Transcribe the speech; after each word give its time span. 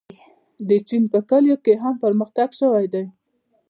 د 0.67 0.69
چین 0.87 1.03
په 1.13 1.19
کلیو 1.29 1.57
کې 1.65 1.73
هم 1.83 1.93
پرمختګ 2.03 2.49
شوی 2.59 2.85
دی. 2.93 3.05